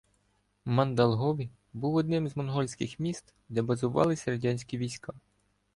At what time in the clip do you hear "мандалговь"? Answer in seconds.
0.65-1.49